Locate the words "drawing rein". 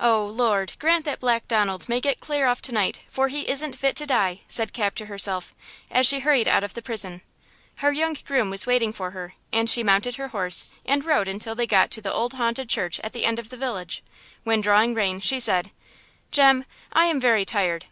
14.62-15.20